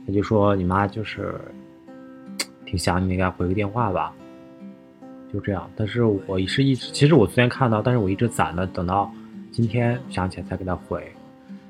[0.07, 1.39] 他就说你妈就是
[2.65, 4.13] 挺想你，给她回个电话吧。
[5.33, 9.13] 就这样，但是我是一直，其实我昨天看到，但是我一直攒着，等到
[9.53, 11.01] 今天想起来才给他回。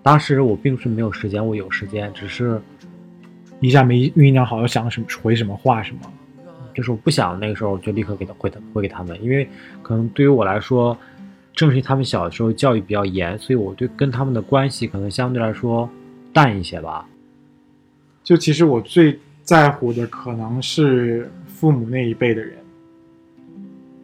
[0.02, 2.58] 当时我并不是没有时间，我有时间，只是
[3.60, 6.00] 一下没酝酿好要想什么回什么话什么？
[6.72, 9.46] 就是我不想那个时候就立刻给他回他回给他们，因为
[9.82, 10.96] 可能对于我来说，
[11.54, 15.88] 正是因为他们小的时候教育比较严，所以我对跟他们的关系可能相对来说
[16.32, 17.06] 淡一些吧。
[18.22, 22.56] 就其实我最在乎的可能是父母那一辈的人，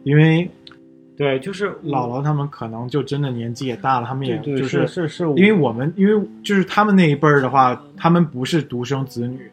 [0.03, 0.49] 因为
[1.15, 9.49] 对，就是姥姥他们可能就真的年纪也大了，他们也就是是是，因为我们因为就是他们那一辈儿的话，他们不是独生子女，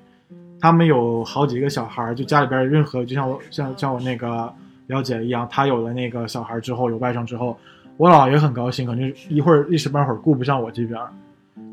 [0.60, 4.52] 他们有好几个小孩儿，就家里边任何就像我像像我那个
[4.86, 7.56] 表姐一样，她有了那个小孩之后，有外甥之后，
[7.96, 11.08] 我姥爷很高兴，可能一会儿一时半会儿顾不上我这边儿，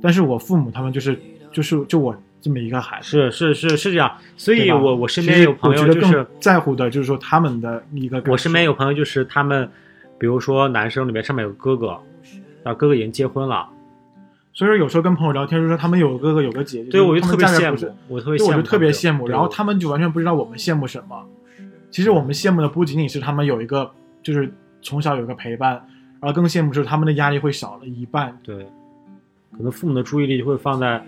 [0.01, 1.19] 但是我父母他们就是
[1.51, 9.69] 就是就我这么一个孩子，是是是是这样，所以我我身边有朋友就是在乎的就是说他们的一个，我身边有朋友就是他们，
[10.19, 11.99] 比如说男生里面上面有个哥哥，
[12.63, 13.67] 然后哥哥已经结婚了，
[14.53, 21.25] 所以说有时候跟朋友聊天，就说他们有个哥哥有个姐姐，对我就特别羡慕，我特别羡慕，就我就特别羡慕，然后他们就完全不知道我们羡慕什么。
[21.89, 23.91] 其实我们羡慕的不仅仅是他们有一个，
[24.23, 25.85] 就是从小有一个陪伴，
[26.21, 28.39] 而更羡慕是他们的压力会少了一半。
[28.41, 28.65] 对，
[29.57, 31.03] 可能父母的注意力就会放在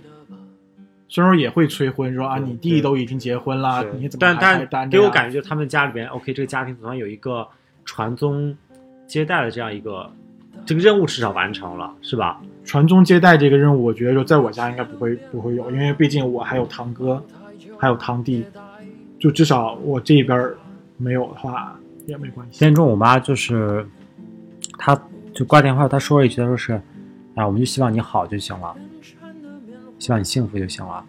[1.08, 7.48] 虽然说也会催婚，说啊你弟都已经结婚了，你怎么但但单着呀给我感觉，就是他们家里边，OK，这个家庭总算有一个
[7.86, 8.54] 传宗
[9.08, 10.12] 接代的这样一个
[10.66, 12.42] 这个任务至少完成了，是吧？
[12.66, 17.24] 传宗接代这个任务，我觉得说在我家应该不会不会有，因为毕竟我还有堂哥，
[17.78, 18.44] 还有堂弟，
[19.20, 20.50] 就至少我这边
[20.98, 22.60] 没有的话也没关系。
[22.60, 23.86] 今天中午我妈就是，
[24.78, 25.00] 她
[25.34, 26.74] 就挂电话，他说了一句，他说是，
[27.36, 28.76] 啊，我们就希望你好就行了，
[30.00, 31.04] 希望你幸福就行了。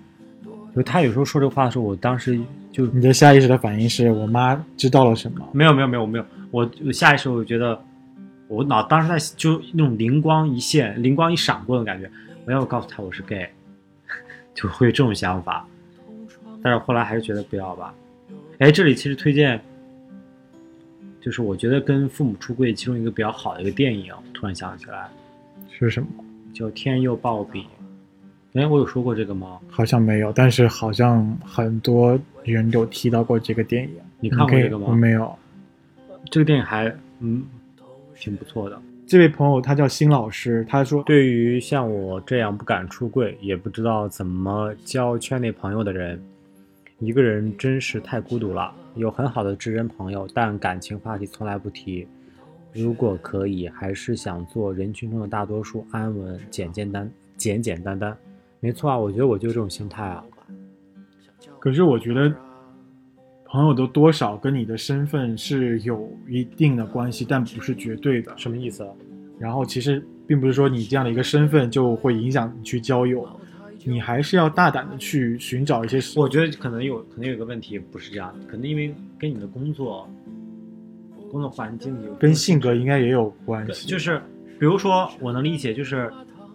[0.75, 2.41] 就他有时候说这个话的时候，我当时
[2.73, 5.47] 就你的下意识的反应是我妈知道了什么？
[5.53, 7.81] 没有没有没有没有，我我下意识我觉得，
[8.49, 12.11] 我脑当时在就那种灵光一现、灵光一闪过的感觉，
[12.45, 13.49] 我要告诉他我是 gay，
[14.55, 15.65] 就会有这种想法。
[16.63, 17.95] 但是后来还是觉得不要吧。
[18.59, 19.61] 哎，这里其实推荐，
[21.25, 25.09] 就是我觉得跟父母出柜其中一个比较好的一个电影，突然想起来
[25.71, 26.09] 是什么？
[26.53, 27.63] 叫《天佑鲍比》。
[28.53, 29.59] 哎，我有说过这个吗？
[29.71, 33.91] 好像没有，但是好像很多人有提到过这个电影。
[34.21, 35.35] 你看过这个吗我没有。
[36.31, 37.43] 这个电影还嗯
[38.15, 38.79] 挺不错的。
[39.07, 46.23] 这位朋友他叫辛老师，他说对于像我这样不敢出柜，也不知道怎么交圈内朋友的人，
[47.05, 48.75] 一个人真是太孤独了。
[48.95, 52.07] 有很好的知人朋友，但感情话题从来不提。
[52.73, 58.17] 如果可以，还是想做人群中的大多数，安稳、简简单、简简单单。
[58.61, 60.25] 没错啊，我觉得我就这种心态啊。
[61.61, 62.33] 可是我觉得
[63.45, 68.33] 朋友的多少跟你的身份是有一定的关系，但不是绝对的。
[68.37, 68.87] 什么意思？
[69.39, 73.29] 然后其实并不是说你这样的一个身份就会影响你去交友，
[73.85, 76.01] 你还是要大胆的去寻找一些。
[76.19, 80.09] 我觉得可能有可能有一个问题不是这样，可能因为跟你的工作、
[81.31, 83.87] 工作环境有跟性格应该也有关系。
[83.87, 84.19] 就是
[84.59, 86.11] 比如说我能理解，就是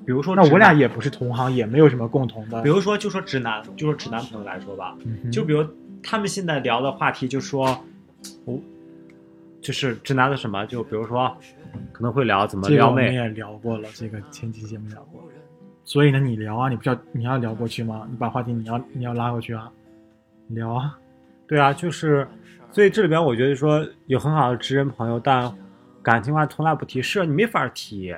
[0.05, 2.61] 比如说那我俩也不是同行，也没有什么共同的。
[2.63, 5.63] 比如说，就说直男，就说直男朋友来说吧，嗯就比如
[6.01, 7.79] 他们现在聊的话题，就说，
[8.45, 8.59] 我、
[9.61, 11.35] 就是直男的什么，就比如说
[11.91, 15.23] 可能会聊怎么这个撩妹，我们也聊过了，这个前期节目聊过。
[15.89, 18.07] 所以呢，你聊啊，你不是要你要聊过去吗？
[18.11, 19.71] 你把话题你要你要拉过去啊，
[20.49, 20.95] 聊啊。
[21.47, 22.27] 对啊，就是，
[22.71, 25.51] 所以这里边我觉得说有很好的直人朋友，但
[26.03, 28.13] 感情话从来不提，是你没法提，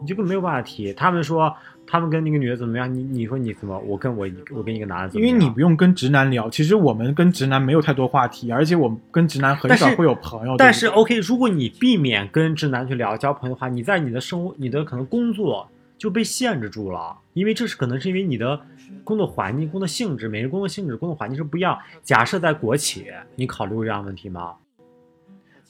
[0.00, 0.92] 你这个没有办法提。
[0.92, 1.52] 他们说
[1.88, 5.44] 他们跟那个女的怎么样，你你说你怎么，我跟我我跟一个男的怎么因为？
[5.44, 10.54] 你不用跟直男聊，其实我们跟直男没有太多话题，而且我们跟直男很少会有朋友。
[10.56, 15.68] 但是 OK，如果你避免跟直男去聊交朋友的话，你在你的生活、你的可能工作
[16.04, 18.60] 就被限制住了，因为这是可能是因为你的
[19.02, 21.78] 工作环境、工作性质，每个工作性质、工作环境是不一样。
[22.02, 24.52] 假设在国企，你考虑过这样的问题吗？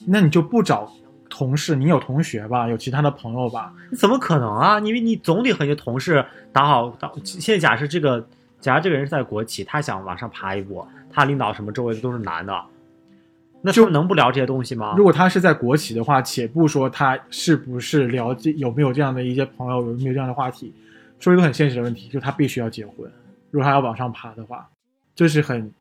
[0.04, 0.92] 那你就不找
[1.30, 3.72] 同事，你有同学吧，有其他的朋友吧。
[3.92, 4.80] 你怎么可能啊？
[4.80, 7.12] 因为你总得和你的同事打好打。
[7.22, 8.26] 现在假设这个，
[8.58, 12.64] 假如这个人是在国企，他想往上爬一步，他领导什么周围的都是男的，
[13.66, 14.94] 那就能不聊这些东西吗？
[14.94, 20.70] 如果他是在国企的话，且不说他是不是了解有没有这样的一些朋友，有没有这样的话题，
[21.18, 23.10] 说一个很现实的问题，就是他必须要结婚。
[23.50, 24.68] 如果他要往上爬的话，
[25.14, 25.72] 这是很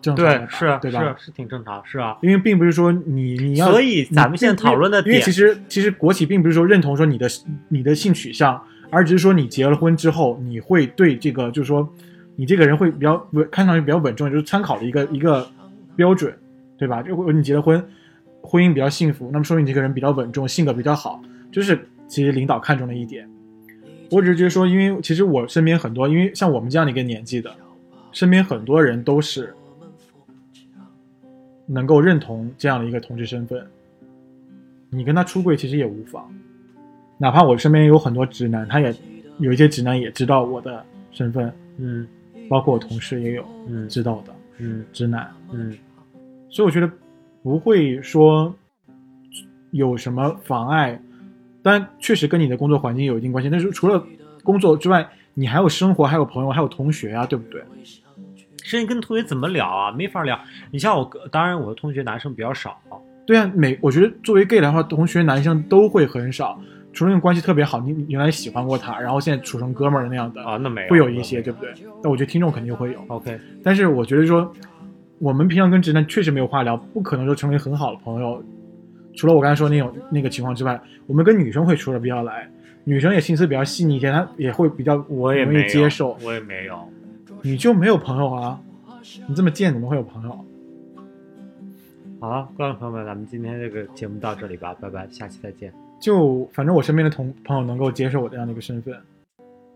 [0.00, 1.14] 正常的对，是对吧？
[1.18, 2.16] 是是挺正常，是啊。
[2.22, 7.28] 因为并不是说你你要，所以咱们现在讨论的因为因为点其实其实国企并不是说认同说你的
[7.68, 11.86] 你的性取向，而只是说你结了婚之后，你会对这个就是说
[12.36, 15.46] 你这个人会比较稳，看上去比较稳重，就是参考的一个一个
[15.96, 16.34] 标准，
[16.76, 17.02] 对吧？
[17.02, 17.82] 就你结了婚，
[18.42, 23.28] 婚姻比较幸福，那么说明你这个人比较稳重，性格比较好，就是其实领导看中的一点。
[24.10, 27.50] 我只是觉得说，因为其实我身边很多，因为像我们这样的一个年纪的，
[28.12, 29.54] 身边很多人都是
[31.66, 33.66] 能够认同这样的一个同志身份。
[34.90, 36.32] 你跟他出柜其实也无妨，
[37.18, 38.94] 哪怕我身边有很多直男，他也
[39.38, 42.06] 有一些直男也知道我的身份，嗯
[42.48, 45.76] 包括我同事也有嗯知道的嗯直男，嗯
[46.54, 46.88] 所以我觉得
[47.42, 48.54] 不会说
[49.72, 50.96] 有什么妨碍，
[51.64, 53.50] 但确实跟你的工作环境有一定关系。
[53.50, 54.00] 但是除了
[54.44, 57.60] 工作之外，你还有生活，还有朋友，还有同学啊，对不对？
[58.62, 59.90] 甚至跟同学怎么聊啊？
[59.90, 60.38] 没法聊。
[60.70, 62.80] 你像我，当然我的同学男生比较少，
[63.26, 66.56] 对啊，每我觉得作为 gay 的话，同学男生都会很少，
[66.92, 71.74] 除了那种关系特别好，你你原来喜欢过他，然后现在处成哥们儿那样的啊，那没有，会有一些，对不对？
[72.00, 74.54] 那我觉得听众肯定会有，OK，但是我觉得说，
[75.18, 78.42] 我们平常跟直男确实没有话聊，不可能说成为很好的朋友。
[79.16, 82.50] 除了我刚才说那种那个情况之外，我们跟女生会处的比较来，
[82.82, 86.18] 女生也心思比较细腻一些，她也会比较我也没有接受。
[86.22, 86.78] 我也没有。
[87.42, 88.60] 你就没有朋友啊？
[89.28, 90.44] 你这么贱，怎么会有朋友？
[92.18, 95.72] 好了，观众朋友们，咱们今天这个节目到这里吧，拜拜，下期再见。
[96.00, 98.96] 就反正我身边的同朋友能够接受我这样的一个身份，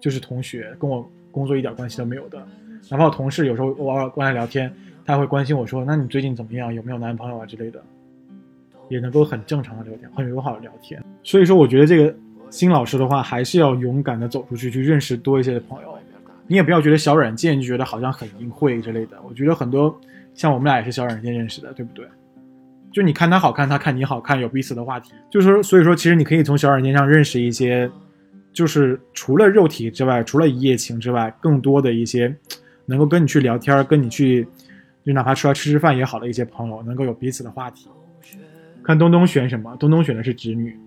[0.00, 2.44] 就是同学，跟我工作一点关系都没有的。
[2.90, 4.72] 哪怕我同事有时候偶尔过来聊天，
[5.08, 6.72] 他会关心我说：“那你最近怎么样？
[6.72, 7.82] 有没有男朋友啊之类的？”
[8.90, 11.02] 也能够很正常的聊天，很友好的聊天。
[11.22, 12.14] 所以说，我觉得这个
[12.50, 15.98] 新老师的话，还是要勇敢的走出去，去认识多一些的朋友。
[16.46, 19.16] 你也不要觉得小软件就觉得好像很淫秽之类的。
[19.26, 19.98] 我觉得很多
[20.34, 22.06] 像我们俩也是小软件认识的，对不对？
[22.92, 25.12] 就你看他好看，他看你好看，有彼此的话题。
[25.30, 27.90] 就是说，所以说，其实你可以从小软件上认识一些，
[28.52, 32.34] 就是除了肉体之外，除了一夜情之外，更多的一些
[32.84, 34.46] 能够跟你去聊天，跟你去，
[35.08, 37.88] 就哪怕出来吃吃饭也好的一些朋友，能够有彼此的话题。
[38.84, 39.74] 看东东选什么？
[39.76, 40.78] 东东选的是直女。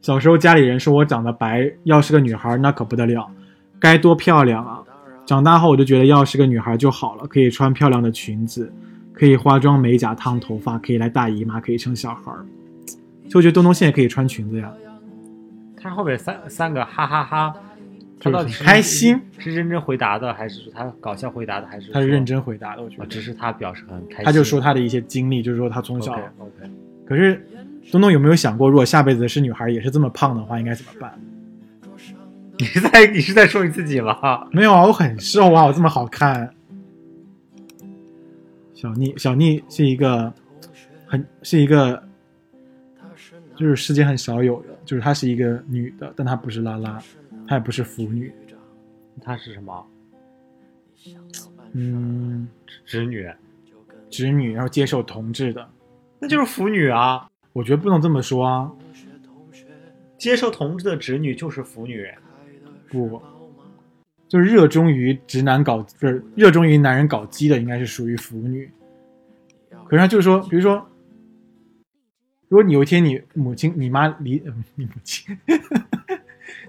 [0.00, 3.28] 小时候家里人说我长得白，要是个女孩那可不得了，
[3.80, 4.80] 该多漂亮啊！
[5.26, 8.72] 长大后我就觉得要是个女孩就好了，可以穿漂亮的裙子，
[9.12, 12.46] 可以化妆美甲、烫头发，可以来大姨妈，可以生小孩儿。
[13.28, 14.72] 就觉得东东现在可以穿裙子呀，
[15.76, 17.52] 看后面三三个哈哈哈
[18.20, 19.20] 他就是到底开心。
[19.38, 23.00] 是认真回答的，还是说他搞笑回答的，还是他是认真回答的，我觉啊？
[23.00, 23.06] 得。
[23.06, 24.24] 只是他表示很开心。
[24.24, 26.70] 他就说他的一些经历，就是说他从小 OK
[27.06, 27.40] 可是，
[27.90, 31.18] 东东有没有想过，如果下辈子是女孩也是这么胖的话，应该怎么办？
[32.58, 34.46] 你是在你是在说你自己吗？
[34.52, 36.52] 没有啊，我很瘦啊，我这么好看。
[38.74, 40.32] 小妮，小妮是一个
[41.06, 42.02] 很是一个，
[43.56, 47.00] 就是世间很少有的，就是她是一个女的，但她不是拉拉，
[47.48, 48.30] 她也不是腐女，
[49.22, 49.86] 她是什么？
[51.72, 52.46] 嗯，
[52.84, 53.26] 直女，
[54.10, 55.68] 直女，然后接受同志的，
[56.18, 57.28] 那就是腐女啊！
[57.52, 58.70] 我觉得不能这么说啊，
[60.18, 62.06] 接受同志的直女就是腐女。
[62.90, 63.20] 不，
[64.28, 68.70] 就是热衷于直男搞，不是热衷于男人搞基的，应该是属于腐女。
[69.86, 70.86] 可是他就是说，比如说，
[72.48, 75.36] 如果你有一天你母亲、你妈离、呃你母亲，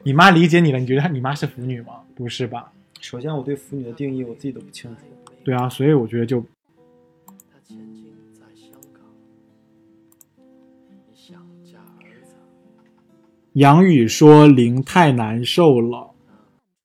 [0.03, 2.01] 你妈理解你了，你觉得她你妈是腐女吗？
[2.15, 2.71] 不是吧？
[3.01, 5.01] 首先，我对腐女的定义我自己都不清楚。
[5.43, 6.43] 对啊，所以我觉得就
[13.53, 16.11] 杨宇说零太难受了，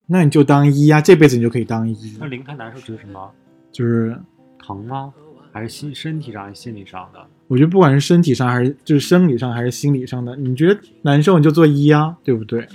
[0.07, 3.31] 那你就当一啊，这辈子你就可以当一那，零太难受指的什么？
[3.71, 4.19] 就是
[4.59, 5.13] 疼吗？
[5.53, 7.25] 还是心身体上、还是心理上的？
[7.47, 12.67] 我觉得不管是身体上还是就是生理上还是心理上的，你觉得难受你就做一啊，对不对？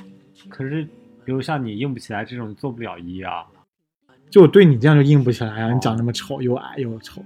[0.49, 0.83] 可是，
[1.23, 3.45] 比如像你硬不起来这种，做不了一啊。
[4.29, 5.73] 就我对你这样就硬不起来啊！
[5.73, 7.23] 你长那么丑，又矮又丑。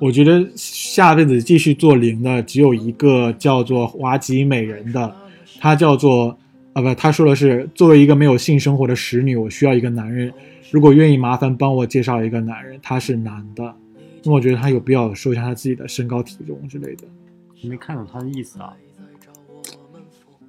[0.00, 5.14] 我觉得下辈子继续做零的只有一个叫做华吉美人的，
[5.60, 6.36] 她叫做
[6.72, 10.32] 啊不，她说的是作为一个没有性生活的使女，我需要一个男人，
[10.70, 13.74] 如果愿意麻烦帮我介绍一个男人，他是男的。
[14.24, 17.04] 那我觉得他有必要说一下他自己的身高体重之类的。
[17.60, 18.74] 你没看懂他的意思啊？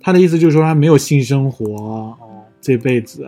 [0.03, 3.25] 他的意思就是说他没有性生活，哦，这辈子，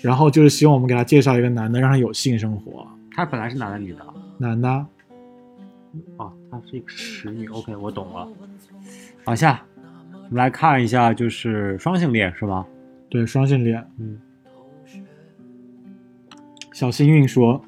[0.00, 2.86] 然后就是希望我们给他介绍一个男的，让他有性生活。
[3.12, 4.00] 他本来是男的女的？
[4.38, 4.68] 男的，
[6.16, 7.46] 哦，他是一个使女。
[7.48, 8.26] OK，我懂了。
[9.26, 9.62] 往下，
[10.12, 12.66] 我们来看一下，就是双性恋是吗？
[13.10, 13.86] 对，双性恋。
[13.98, 14.18] 嗯，
[16.72, 17.62] 小幸运说，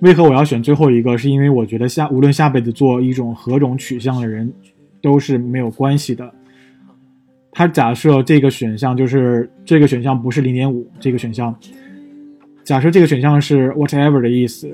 [0.00, 1.16] 为何我要选最后一个？
[1.16, 4.52] 是因为我觉得下无论下辈子做一种何种取向的人，
[5.00, 6.34] 都是没有关系的。
[7.58, 11.58] 他假设这个选项就是这个选项不是零点五，这个选项，
[12.62, 14.68] 假设这个选项是 whatever 的意思。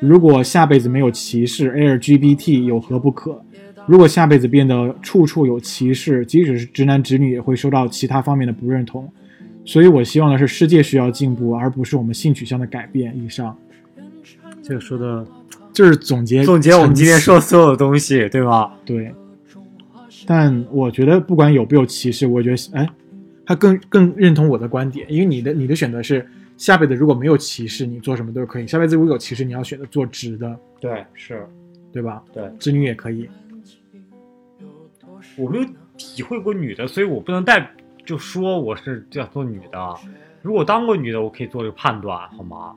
[0.00, 3.40] 如果下辈子没有歧视 LGBT 有何不可？
[3.86, 9.10] 如果下辈子变得处处有歧视，即使是直男直女也会受到其他方面的不认同。
[9.64, 13.18] 所以我希望的是世界需要进步，而不是我们性取向的改变。
[13.18, 13.56] 以上
[14.62, 15.26] 这个说的
[15.72, 18.74] 就是总结总结我们今天说的所有的东西，对吧？
[18.84, 19.10] 对。
[20.26, 22.88] 但我觉得不管有没有歧视，我觉得哎，
[23.44, 31.46] 他更更认同我的观点，因为你的你的选择是下辈子如果没有歧视，你做什么都是可以；下辈子如果有歧视，你要选择做直的，对，是，
[31.92, 32.22] 对吧？
[32.32, 33.28] 对，直女也可以。
[35.36, 35.64] 我没有
[35.96, 37.70] 体会过女的，所以我不能代
[38.04, 39.94] 就说我是要做女的。
[40.42, 42.74] 如果当过女的，我可以做这个判断，好吗？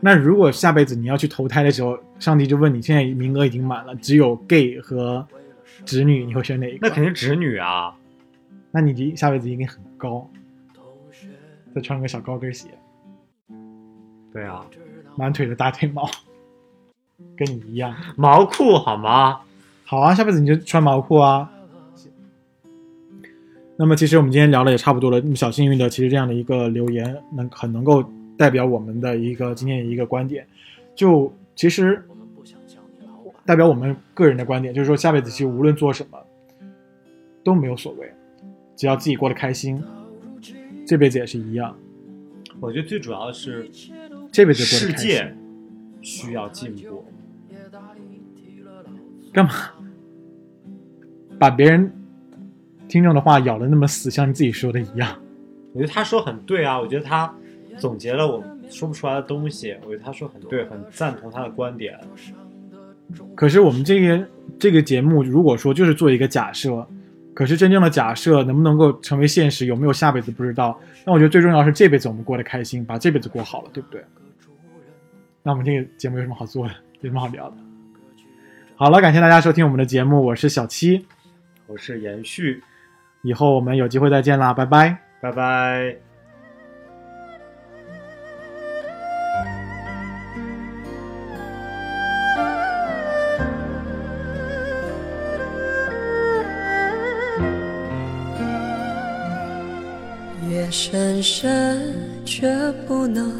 [0.00, 5.24] 那如果下辈子你要去投胎的时候，上帝就问你现在名额已经满了，只有 gay 和
[5.84, 6.88] 直女，你会选哪一个？
[6.88, 7.94] 那肯定侄女啊。
[8.70, 10.28] 那你这下辈子一定很高，
[11.74, 12.68] 再穿个小高跟鞋，
[14.32, 14.64] 对啊，
[15.16, 16.08] 满腿的大腿毛，
[17.36, 17.94] 跟你一样。
[18.16, 19.40] 毛裤好吗？
[19.84, 21.50] 好啊，下辈子你就穿毛裤啊。
[23.76, 25.20] 那么其实我们今天聊的也差不多了。
[25.20, 28.04] 那么小幸运的，其实这样的一个留言能很能够
[28.38, 30.46] 代表我们的一个今天的一个观点。
[30.94, 32.02] 就其实
[33.52, 36.18] 代表我们个人的观点，就是说下辈子其实无论做什么
[37.44, 38.10] 都没有所谓，
[38.74, 39.78] 只要自己过得开心，
[40.86, 41.76] 这辈子也是一样。
[42.60, 43.68] 我觉得最主要的是
[44.32, 45.36] 这辈子世界
[46.00, 47.04] 需要进步。
[49.34, 49.52] 干嘛
[51.38, 51.92] 把别人
[52.88, 55.14] 听众的话咬的那么死，像你自己说的一样？
[55.74, 57.30] 我觉得他说很对啊，我觉得他
[57.76, 59.76] 总结了我说不出来的东西。
[59.84, 62.00] 我觉得他说很对，很赞同他的观点。
[63.34, 66.86] 可是我们这个这个节目，如果说就是做一个假设，
[67.34, 70.78] 可是真正的假设能不能够成为现实，有没有下辈子不知道。
[71.04, 74.04] 那我觉得最重要是这辈子我们过得开心，把这辈子过好了，对不对？
[75.42, 76.74] 那我们这个节目有什么好做的？
[77.00, 77.56] 有什么好聊的？
[78.76, 81.04] 好了，感谢大家收听我们的节目，我是小七，
[81.66, 82.62] 我是延续，
[83.22, 84.98] 以后我们有机会再见啦，拜拜。
[85.20, 86.11] 拜拜。
[100.72, 102.48] 深深，却
[102.88, 103.30] 不能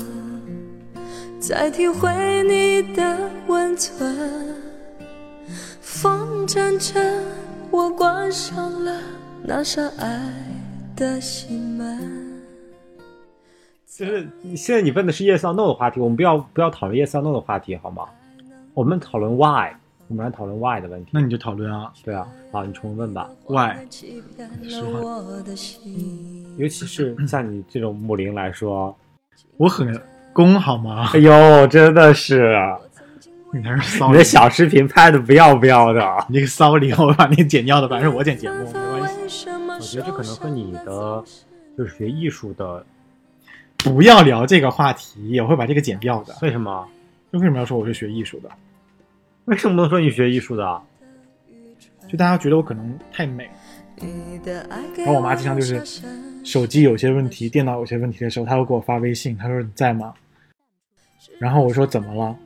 [1.40, 2.10] 再体会
[2.42, 4.54] 你的温存。
[5.80, 7.24] 风阵阵，
[7.70, 9.00] 我关上了
[9.42, 10.20] 那扇爱
[10.94, 12.38] 的心门。
[13.86, 18.04] 就是现在你问的是 yes or no 的话题，我们不要不要讨论 yes or no 的话题好吗？
[18.74, 19.72] 我们讨论 why，
[20.12, 21.10] 我们来讨论 why 的问题。
[21.10, 23.30] 那你就讨论啊对啊，好，你重问吧。
[25.42, 26.54] 的心。
[26.58, 28.94] 尤其是像你这种母灵来说，
[29.56, 29.98] 我很
[30.34, 31.08] 攻好吗？
[31.14, 32.54] 哎呦，真的是
[33.54, 36.02] 你那是骚灵你的，小视频拍的不要不要的。
[36.28, 39.48] 你那个骚灵，我把那个剪掉的，反正是我剪节目，没关系。
[39.48, 41.24] 我觉得这可能和你的
[41.78, 42.84] 就是学艺术的，
[43.78, 46.36] 不要聊这个话题，我会把这个剪掉的。
[46.42, 46.86] 为什么？
[47.32, 48.50] 就为什么要说我是学艺术的？
[49.46, 50.82] 为什么不能说你学艺术的？
[52.08, 53.50] 就大家觉得我可能太美，
[54.44, 54.62] 然
[54.98, 55.82] 然后我妈经常就是
[56.44, 60.12] 手机有些问题，电脑有些问题的时候，她会给我发微信，她说你在吗？
[61.38, 62.36] 然后我说怎么了？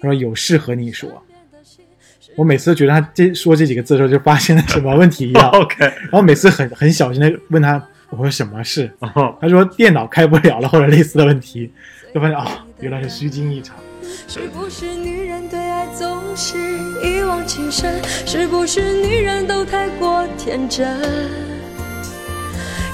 [0.00, 1.10] 她说有事和你说。
[2.36, 5.48] 我每次觉得她这说这几个字的时候，就发现了什么问题一样。
[5.56, 8.92] OK，然后每次很很小心的问她，我说什么事？
[8.98, 11.72] 哦，她说电脑开不了了，或者类似的问题，
[12.12, 12.44] 就发现哦、
[12.80, 13.76] 原来是虚惊一场。
[14.28, 15.58] 是不是女人对
[16.36, 16.58] 是
[17.02, 18.00] 一往情深？
[18.26, 20.86] 是不是女人都太过天真？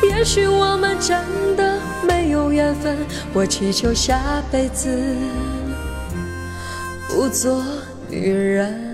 [0.04, 1.18] 也许我们真
[1.56, 2.96] 的没有缘分，
[3.32, 4.88] 我祈求下辈子
[7.08, 7.64] 不做
[8.08, 8.91] 女人。